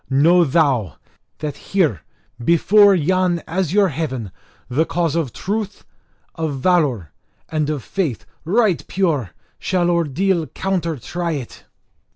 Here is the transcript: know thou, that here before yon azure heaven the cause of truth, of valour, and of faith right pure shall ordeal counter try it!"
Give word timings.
know 0.09 0.43
thou, 0.43 0.95
that 1.37 1.55
here 1.55 2.01
before 2.43 2.95
yon 2.95 3.39
azure 3.47 3.89
heaven 3.89 4.31
the 4.67 4.83
cause 4.83 5.15
of 5.15 5.31
truth, 5.31 5.85
of 6.33 6.57
valour, 6.59 7.11
and 7.49 7.69
of 7.69 7.83
faith 7.83 8.25
right 8.43 8.87
pure 8.87 9.29
shall 9.59 9.91
ordeal 9.91 10.47
counter 10.47 10.97
try 10.97 11.33
it!" 11.33 11.65